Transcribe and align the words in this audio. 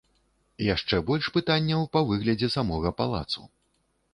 Яшчэ 0.67 0.95
больш 1.09 1.27
пытанняў 1.35 1.85
па 1.97 2.03
выглядзе 2.09 2.51
самога 2.57 2.89
палацу. 3.03 3.41